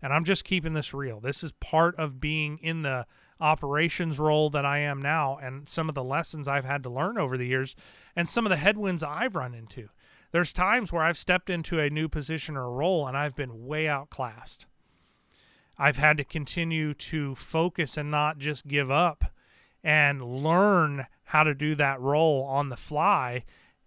[0.00, 1.20] And I'm just keeping this real.
[1.20, 3.06] This is part of being in the
[3.40, 7.18] operations role that I am now and some of the lessons I've had to learn
[7.18, 7.76] over the years
[8.16, 9.88] and some of the headwinds I've run into.
[10.32, 13.86] There's times where I've stepped into a new position or role and I've been way
[13.86, 14.66] outclassed.
[15.78, 19.24] I've had to continue to focus and not just give up
[19.84, 23.44] and learn how to do that role on the fly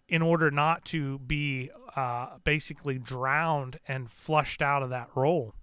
[0.07, 5.53] in order not to be uh, basically drowned and flushed out of that role.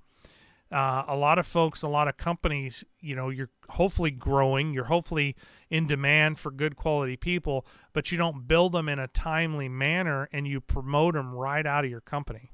[0.70, 4.84] Uh, a lot of folks, a lot of companies, you know, you're hopefully growing, you're
[4.84, 5.36] hopefully
[5.68, 10.30] in demand for good quality people, but you don't build them in a timely manner
[10.32, 12.50] and you promote them right out of your company.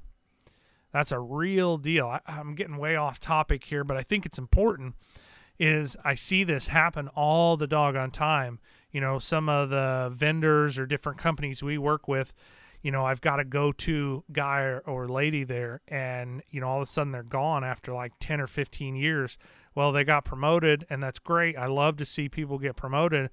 [0.91, 2.07] That's a real deal.
[2.07, 4.95] I, I'm getting way off topic here, but I think it's important.
[5.57, 8.59] Is I see this happen all the doggone time.
[8.91, 12.33] You know, some of the vendors or different companies we work with,
[12.81, 16.67] you know, I've got a go to guy or, or, lady there, and, you know,
[16.67, 19.37] all of a sudden they're gone after like 10 or 15 years.
[19.75, 21.57] Well, they got promoted, and that's great.
[21.57, 23.29] I love to see people get promoted,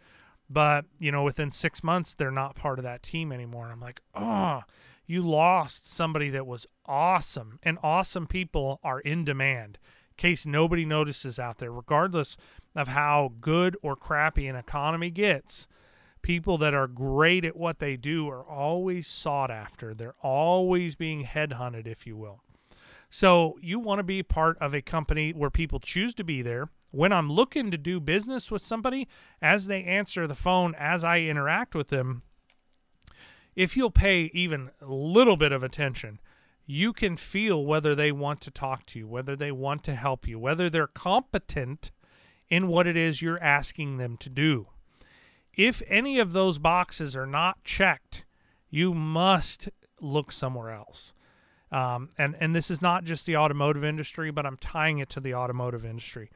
[0.51, 3.65] but, you know, within six months, they're not part of that team anymore.
[3.65, 4.63] And I'm like, oh,
[5.07, 9.79] you lost somebody that was awesome, and awesome people are in demand.
[10.17, 12.37] Case nobody notices out there, regardless
[12.75, 15.69] of how good or crappy an economy gets
[16.27, 19.95] people that are great at what they do are always sought after.
[19.95, 22.41] They're always being headhunted, if you will.
[23.09, 26.69] So you want to be part of a company where people choose to be there.
[26.91, 29.07] When I'm looking to do business with somebody,
[29.41, 32.23] as they answer the phone, as I interact with them,
[33.55, 36.19] if you'll pay even a little bit of attention,
[36.67, 40.27] you can feel whether they want to talk to you, whether they want to help
[40.27, 41.93] you, whether they're competent
[42.49, 44.67] in what it is you're asking them to do.
[45.55, 48.25] If any of those boxes are not checked,
[48.69, 49.69] you must
[50.01, 51.15] look somewhere else.
[51.73, 55.21] Um, and and this is not just the automotive industry, but I'm tying it to
[55.21, 56.31] the automotive industry.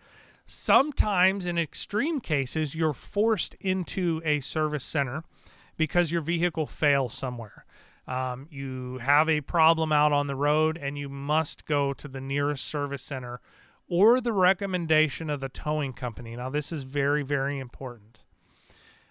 [0.46, 5.22] Sometimes, in extreme cases, you're forced into a service center
[5.76, 7.64] because your vehicle fails somewhere.
[8.08, 12.20] Um, you have a problem out on the road, and you must go to the
[12.20, 13.40] nearest service center
[13.88, 16.36] or the recommendation of the towing company.
[16.36, 18.20] Now, this is very, very important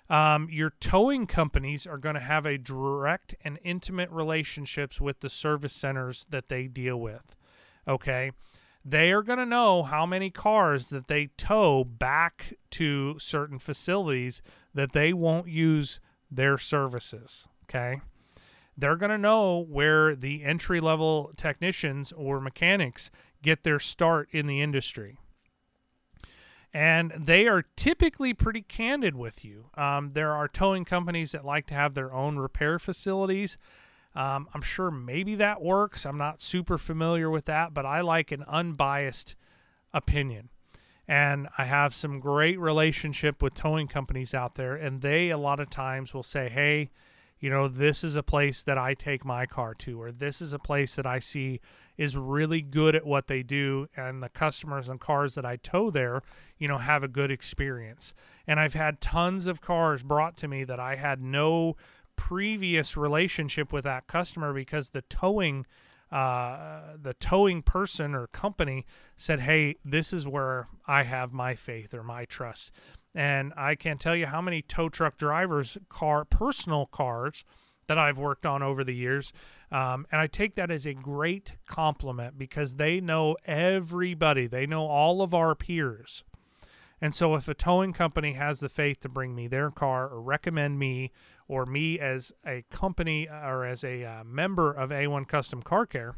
[0.10, 5.30] um, your towing companies are going to have a direct and intimate relationships with the
[5.30, 7.36] service centers that they deal with.
[7.88, 8.32] Okay.
[8.84, 14.41] They are going to know how many cars that they tow back to certain facilities
[14.73, 15.99] that they won't use
[16.32, 17.45] their services.
[17.65, 18.02] Okay.
[18.80, 23.12] They're going to know where the entry level technicians or mechanics
[23.42, 25.18] get their start in the industry
[26.74, 29.65] and they are typically pretty candid with you.
[29.76, 33.58] Um, there are towing companies that like to have their own repair facilities.
[34.15, 36.06] Um, I'm sure maybe that works.
[36.06, 39.36] I'm not super familiar with that, but I like an unbiased
[39.94, 40.50] opinion.
[41.08, 45.60] And I have some great relationship with towing companies out there, and they a lot
[45.60, 46.92] of times will say, "Hey,
[47.39, 50.54] you know, this is a place that I take my car to, or this is
[50.54, 51.62] a place that I see
[51.97, 55.89] is really good at what they do and the customers and cars that I tow
[55.89, 56.21] there,
[56.58, 58.13] you know, have a good experience.
[58.47, 61.75] And I've had tons of cars brought to me that I had no
[62.15, 65.65] previous relationship with that customer because the towing
[66.12, 71.93] uh, the towing person or company said, "Hey, this is where I have my faith
[71.93, 72.71] or my trust."
[73.15, 77.43] And I can't tell you how many tow truck drivers, car personal cars
[77.88, 79.34] that I've worked on over the years.
[79.72, 84.86] Um, and I take that as a great compliment because they know everybody, they know
[84.86, 86.23] all of our peers.
[87.02, 90.21] And so, if a towing company has the faith to bring me their car or
[90.21, 91.12] recommend me
[91.48, 96.15] or me as a company or as a uh, member of A1 Custom Car Care,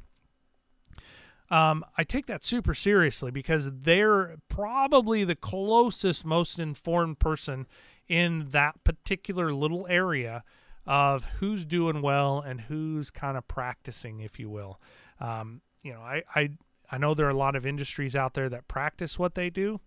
[1.52, 7.68] um, I take that super seriously because they're probably the closest, most informed person
[8.08, 10.44] in that particular little area
[10.88, 14.80] of who's doing well and who's kind of practicing, if you will.
[15.20, 16.50] Um, you know, I, I
[16.92, 19.80] I know there are a lot of industries out there that practice what they do.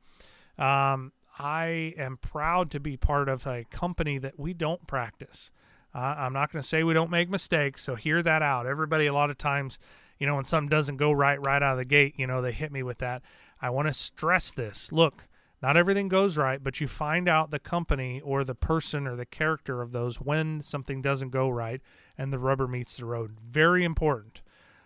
[0.56, 5.50] Um, I am proud to be part of a company that we don't practice.
[5.94, 8.66] Uh, I'm not going to say we don't make mistakes, so hear that out.
[8.66, 9.78] Everybody, a lot of times,
[10.24, 12.50] you know, when something doesn't go right right out of the gate, you know, they
[12.50, 13.20] hit me with that.
[13.60, 14.90] I want to stress this.
[14.90, 15.28] Look,
[15.60, 19.26] not everything goes right, but you find out the company or the person or the
[19.26, 21.82] character of those when something doesn't go right
[22.16, 23.32] and the rubber meets the road.
[23.46, 24.40] Very important.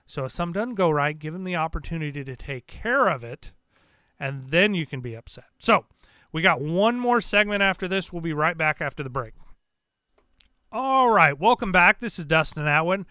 [0.08, 3.52] So if something doesn't go right, give them the opportunity to take care of it,
[4.18, 5.50] and then you can be upset.
[5.60, 5.84] So
[6.32, 8.12] we got one more segment after this.
[8.12, 9.34] We'll be right back after the break.
[10.72, 12.00] All right, welcome back.
[12.00, 13.06] This is Dustin Atwood,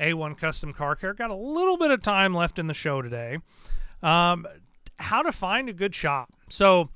[0.00, 1.14] A1 Custom Car Care.
[1.14, 3.38] Got a little bit of time left in the show today.
[4.02, 4.46] Um,
[4.98, 6.32] how to find a good shop.
[6.48, 6.90] So,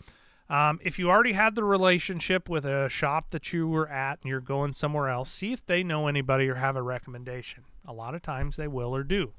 [0.50, 4.28] um, if you already had the relationship with a shop that you were at and
[4.28, 7.64] you're going somewhere else, see if they know anybody or have a recommendation.
[7.86, 9.32] A lot of times they will or do.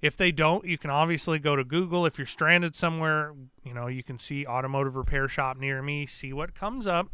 [0.00, 2.04] If they don't, you can obviously go to Google.
[2.06, 3.34] If you're stranded somewhere,
[3.64, 7.08] you know, you can see automotive repair shop near me, see what comes up,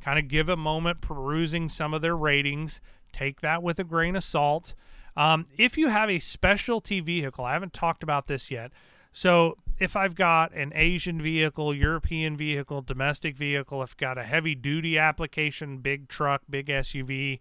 [0.00, 2.80] kind of give a moment perusing some of their ratings,
[3.12, 4.74] take that with a grain of salt.
[5.16, 8.72] Um, if you have a specialty vehicle, I haven't talked about this yet.
[9.12, 14.22] So if I've got an Asian vehicle, European vehicle, domestic vehicle, if I've got a
[14.24, 17.40] heavy duty application, big truck, big SUV,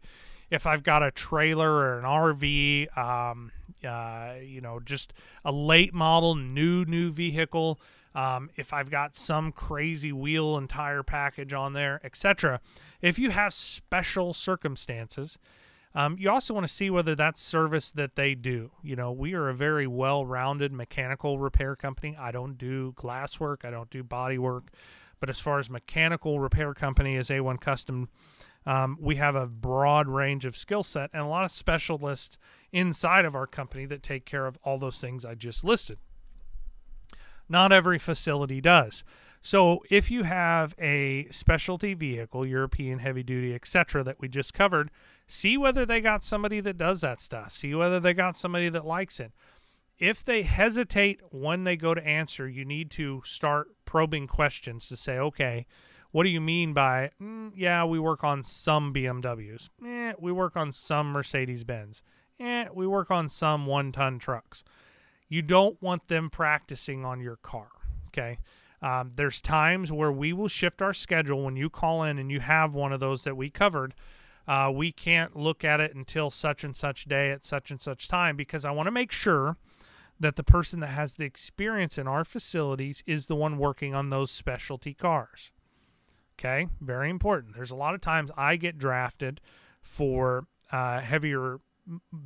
[0.49, 3.51] if I've got a trailer or an RV, um,
[3.84, 5.13] uh, you know, just
[5.43, 7.80] a late model, new, new vehicle,
[8.13, 12.61] um, if I've got some crazy wheel and tire package on there, etc.
[13.01, 15.38] If you have special circumstances,
[15.96, 18.72] um, you also want to see whether that's service that they do.
[18.84, 22.16] You know, we are a very well rounded mechanical repair company.
[22.20, 24.66] I don't do glass work, I don't do body work.
[25.20, 28.10] But as far as mechanical repair company as A1 Custom
[28.66, 32.38] um, we have a broad range of skill set and a lot of specialists
[32.72, 36.00] inside of our company that take care of all those things I just listed.
[37.48, 39.04] Not every facility does.
[39.46, 44.89] So if you have a specialty vehicle, European heavy duty, etc., that we just covered,
[45.28, 47.52] see whether they got somebody that does that stuff.
[47.52, 49.34] See whether they got somebody that likes it.
[50.00, 54.98] If they hesitate when they go to answer, you need to start probing questions to
[54.98, 55.68] say, okay,
[56.10, 59.70] what do you mean by, mm, yeah, we work on some BMWs?
[59.86, 62.02] Eh, we work on some Mercedes Benz.
[62.39, 64.64] Eh, we work on some one ton trucks.
[65.30, 67.68] You don't want them practicing on your car.
[68.08, 68.39] Okay.
[68.86, 72.39] Um, there's times where we will shift our schedule when you call in and you
[72.39, 73.95] have one of those that we covered.
[74.47, 78.07] Uh, we can't look at it until such and such day at such and such
[78.07, 79.57] time because I want to make sure
[80.19, 84.11] that the person that has the experience in our facilities is the one working on
[84.11, 85.51] those specialty cars.
[86.38, 87.55] Okay, very important.
[87.55, 89.41] There's a lot of times I get drafted
[89.81, 91.59] for uh, heavier,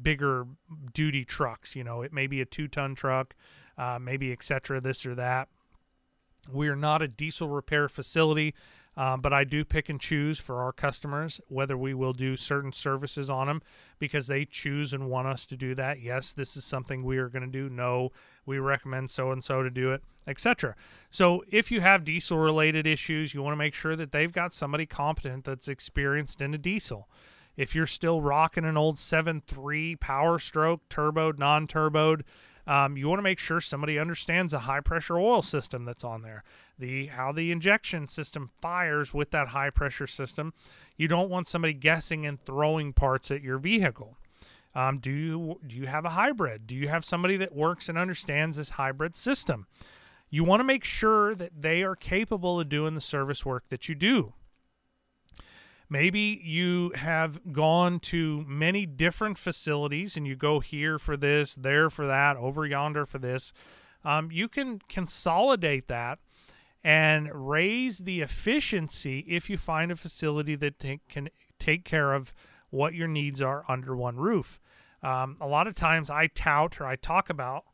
[0.01, 0.45] bigger
[0.91, 1.73] duty trucks.
[1.73, 3.33] You know, it may be a two ton truck,
[3.77, 4.81] uh, maybe etc.
[4.81, 5.47] This or that.
[6.51, 8.53] We are not a diesel repair facility.
[8.99, 12.73] Um, but I do pick and choose for our customers whether we will do certain
[12.73, 13.61] services on them
[13.97, 16.01] because they choose and want us to do that.
[16.01, 17.69] Yes, this is something we are going to do.
[17.69, 18.11] No,
[18.45, 20.75] we recommend so and so to do it, etc.
[21.09, 24.51] So if you have diesel related issues, you want to make sure that they've got
[24.51, 27.07] somebody competent that's experienced in a diesel.
[27.59, 32.21] If you're still rocking an old 7.3 Power Stroke, turboed, non turboed,
[32.65, 36.21] um, you want to make sure somebody understands the high pressure oil system that's on
[36.21, 36.45] there,
[36.77, 40.53] the how the injection system fires with that high pressure system.
[40.95, 44.15] You don't want somebody guessing and throwing parts at your vehicle.
[44.73, 46.65] Um, do you do you have a hybrid?
[46.65, 49.67] Do you have somebody that works and understands this hybrid system?
[50.29, 53.89] You want to make sure that they are capable of doing the service work that
[53.89, 54.31] you do.
[55.89, 61.89] Maybe you have gone to many different facilities and you go here for this, there
[61.89, 63.53] for that, over yonder for this.
[64.05, 66.19] Um, you can consolidate that
[66.83, 72.33] and raise the efficiency if you find a facility that t- can take care of
[72.69, 74.61] what your needs are under one roof.
[75.01, 77.65] Um, a lot of times I tout or I talk about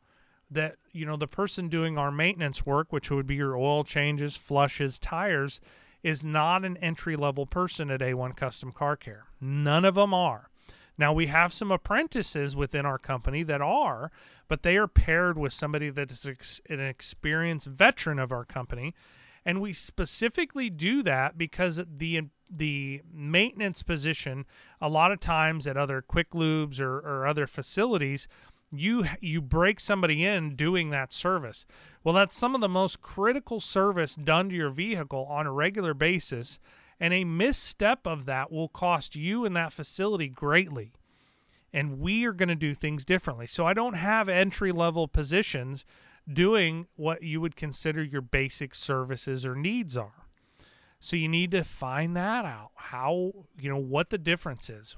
[0.50, 4.36] that, you know, the person doing our maintenance work, which would be your oil changes,
[4.36, 5.60] flushes, tires,
[6.06, 9.24] is not an entry level person at A1 Custom Car Care.
[9.40, 10.48] None of them are.
[10.96, 14.12] Now, we have some apprentices within our company that are,
[14.46, 18.94] but they are paired with somebody that is ex- an experienced veteran of our company.
[19.44, 24.46] And we specifically do that because the the maintenance position,
[24.80, 28.28] a lot of times at other quick lubes or, or other facilities,
[28.72, 31.66] you you break somebody in doing that service.
[32.02, 35.94] Well, that's some of the most critical service done to your vehicle on a regular
[35.94, 36.58] basis,
[36.98, 40.92] and a misstep of that will cost you and that facility greatly.
[41.72, 43.46] And we are going to do things differently.
[43.46, 45.84] So I don't have entry level positions
[46.32, 50.26] doing what you would consider your basic services or needs are.
[51.00, 52.70] So you need to find that out.
[52.74, 54.96] How, you know, what the difference is.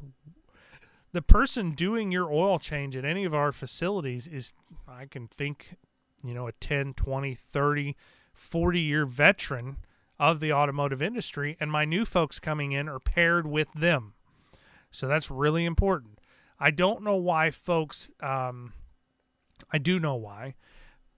[1.13, 4.55] The person doing your oil change at any of our facilities is,
[4.87, 5.77] I can think,
[6.23, 7.97] you know, a 10, 20, 30,
[8.33, 9.79] 40 year veteran
[10.19, 11.57] of the automotive industry.
[11.61, 14.15] And my new folks coming in are paired with them.
[14.91, 16.21] So that's really important.
[16.61, 18.73] I don't know why folks, um,
[19.73, 20.55] I do know why.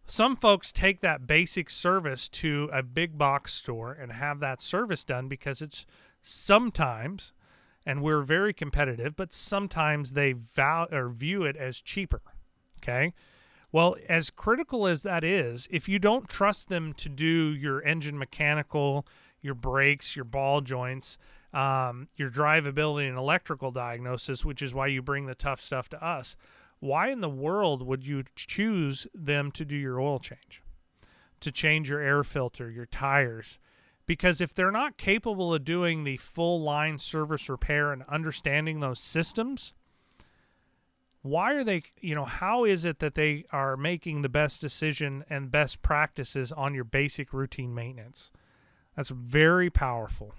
[0.05, 5.05] Some folks take that basic service to a big box store and have that service
[5.05, 5.87] done because it's
[6.21, 7.33] sometimes,
[7.87, 12.23] and we're very competitive, but sometimes they val- or view it as cheaper.
[12.83, 13.13] Okay.
[13.73, 18.19] Well, as critical as that is, if you don't trust them to do your engine
[18.19, 19.07] mechanical,
[19.41, 21.19] your brakes, your ball joints,
[21.53, 26.05] um, your drivability and electrical diagnosis, which is why you bring the tough stuff to
[26.05, 26.37] us,
[26.81, 30.63] why in the world would you choose them to do your oil change,
[31.41, 33.59] to change your air filter, your tires?
[34.11, 38.99] Because if they're not capable of doing the full line service repair and understanding those
[38.99, 39.73] systems,
[41.23, 45.25] why are they, you know, how is it that they are making the best decision
[45.31, 48.33] and best practices on your basic routine maintenance?
[48.97, 50.35] That's very powerful.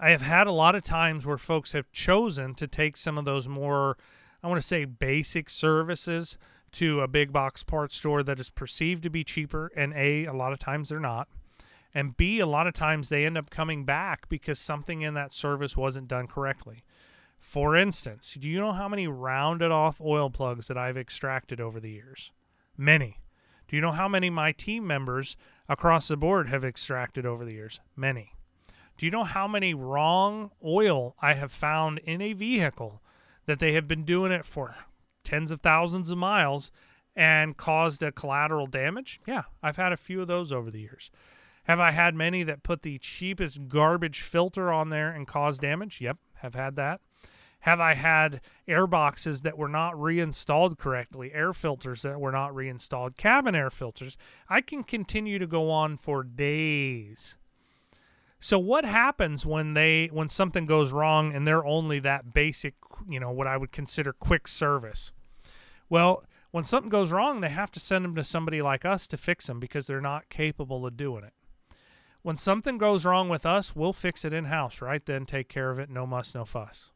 [0.00, 3.24] I have had a lot of times where folks have chosen to take some of
[3.24, 3.98] those more
[4.42, 6.38] I want to say basic services
[6.72, 10.32] to a big box parts store that is perceived to be cheaper and a a
[10.32, 11.28] lot of times they're not
[11.96, 15.32] and b a lot of times they end up coming back because something in that
[15.32, 16.84] service wasn't done correctly.
[17.38, 21.80] For instance do you know how many rounded off oil plugs that i've extracted over
[21.80, 22.32] the years?
[22.76, 23.22] Many.
[23.66, 25.36] Do you know how many my team members
[25.70, 27.80] across the board have extracted over the years?
[27.96, 28.34] Many.
[28.98, 33.00] Do you know how many wrong oil i have found in a vehicle
[33.46, 34.76] that they have been doing it for
[35.24, 36.70] tens of thousands of miles
[37.16, 39.18] and caused a collateral damage?
[39.26, 41.10] Yeah, I've had a few of those over the years.
[41.66, 46.00] Have I had many that put the cheapest garbage filter on there and caused damage?
[46.00, 47.00] Yep, have had that.
[47.60, 52.54] Have I had air boxes that were not reinstalled correctly, air filters that were not
[52.54, 54.16] reinstalled, cabin air filters?
[54.48, 57.36] I can continue to go on for days
[58.38, 62.74] so what happens when they when something goes wrong and they're only that basic,
[63.08, 65.12] you know, what I would consider quick service?
[65.88, 69.16] Well, when something goes wrong, they have to send them to somebody like us to
[69.16, 71.32] fix them because they're not capable of doing it.
[72.26, 75.06] When something goes wrong with us, we'll fix it in house, right?
[75.06, 76.90] Then take care of it, no muss, no fuss.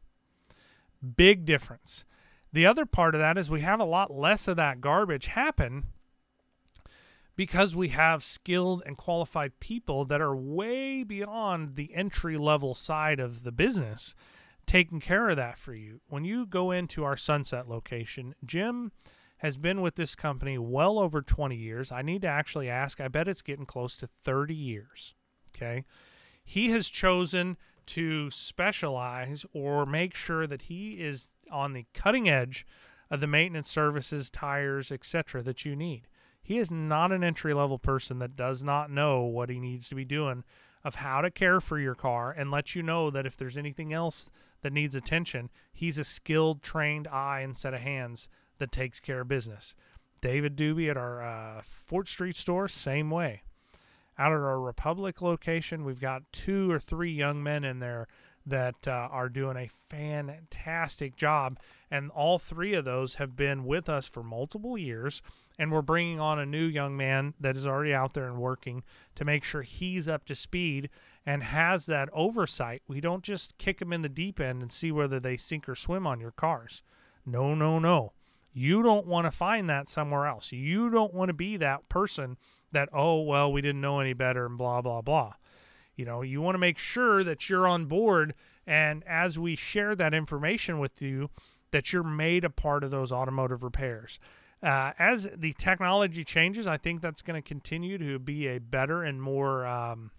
[1.15, 2.03] Big difference.
[2.51, 5.85] The other part of that is we have a lot less of that garbage happen
[7.37, 13.21] because we have skilled and qualified people that are way beyond the entry level side
[13.21, 14.13] of the business
[14.65, 16.01] taking care of that for you.
[16.09, 18.91] When you go into our Sunset location, Jim
[19.37, 21.89] has been with this company well over 20 years.
[21.89, 25.15] I need to actually ask, I bet it's getting close to 30 years.
[25.55, 25.85] Okay.
[26.43, 32.65] He has chosen to specialize or make sure that he is on the cutting edge
[33.09, 35.43] of the maintenance services, tires, etc.
[35.43, 36.07] that you need.
[36.41, 39.95] He is not an entry level person that does not know what he needs to
[39.95, 40.43] be doing
[40.83, 43.93] of how to care for your car and let you know that if there's anything
[43.93, 44.29] else
[44.61, 48.27] that needs attention, he's a skilled, trained eye and set of hands
[48.57, 49.75] that takes care of business.
[50.21, 53.41] David Doobie at our uh, Fort Street store, same way.
[54.17, 58.07] Out at our Republic location, we've got two or three young men in there
[58.45, 61.59] that uh, are doing a fantastic job.
[61.89, 65.21] And all three of those have been with us for multiple years.
[65.59, 68.83] And we're bringing on a new young man that is already out there and working
[69.15, 70.89] to make sure he's up to speed
[71.25, 72.81] and has that oversight.
[72.87, 75.75] We don't just kick them in the deep end and see whether they sink or
[75.75, 76.81] swim on your cars.
[77.25, 78.13] No, no, no.
[78.53, 80.51] You don't want to find that somewhere else.
[80.51, 82.37] You don't want to be that person
[82.71, 85.33] that, oh, well, we didn't know any better and blah, blah, blah.
[85.95, 88.33] You know, you want to make sure that you're on board.
[88.65, 91.29] And as we share that information with you,
[91.71, 94.19] that you're made a part of those automotive repairs.
[94.63, 99.03] Uh, as the technology changes, I think that's going to continue to be a better
[99.03, 100.11] and more um,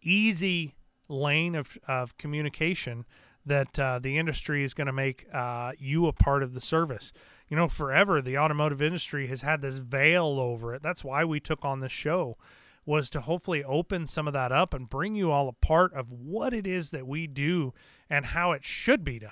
[0.00, 0.76] easy
[1.08, 3.04] lane of, of communication
[3.44, 7.12] that uh, the industry is going to make uh, you a part of the service.
[7.48, 10.82] You know, forever the automotive industry has had this veil over it.
[10.82, 12.36] That's why we took on this show
[12.84, 16.10] was to hopefully open some of that up and bring you all a part of
[16.10, 17.74] what it is that we do
[18.08, 19.30] and how it should be done.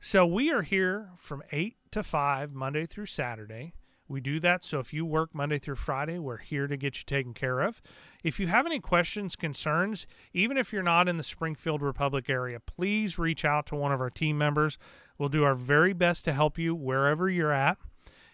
[0.00, 3.74] So we are here from 8 to 5 Monday through Saturday.
[4.08, 7.04] We do that so if you work Monday through Friday, we're here to get you
[7.04, 7.82] taken care of.
[8.24, 12.58] If you have any questions, concerns, even if you're not in the Springfield Republic area,
[12.58, 14.78] please reach out to one of our team members.
[15.18, 17.78] We'll do our very best to help you wherever you're at.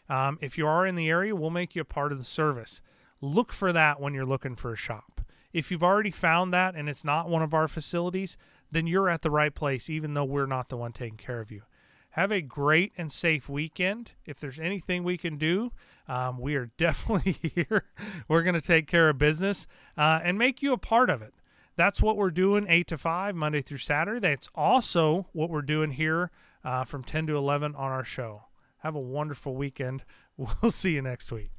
[0.09, 2.83] Um, if you are in the area, we'll make you a part of the service.
[3.21, 5.23] Look for that when you're looking for a shop.
[5.53, 8.37] If you've already found that and it's not one of our facilities,
[8.71, 11.51] then you're at the right place, even though we're not the one taking care of
[11.51, 11.63] you.
[12.11, 14.13] Have a great and safe weekend.
[14.27, 15.73] If there's anything we can do,
[16.07, 17.85] um, we are definitely here.
[18.29, 19.67] We're going to take care of business
[19.97, 21.35] uh, and make you a part of it.
[21.77, 24.21] That's what we're doing 8 to 5, Monday through Saturday.
[24.21, 26.31] That's also what we're doing here
[26.65, 28.45] uh, from 10 to 11 on our show.
[28.79, 30.05] Have a wonderful weekend.
[30.37, 31.54] We'll see you next week.